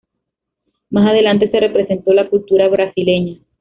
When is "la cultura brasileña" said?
2.15-3.37